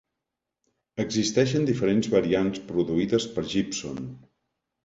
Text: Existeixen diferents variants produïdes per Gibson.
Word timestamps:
Existeixen 1.03 1.69
diferents 1.71 2.11
variants 2.15 2.65
produïdes 2.73 3.29
per 3.37 3.47
Gibson. 3.55 4.05